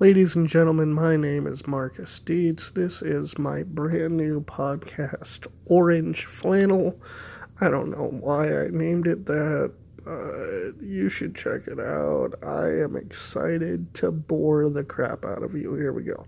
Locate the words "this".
2.72-3.00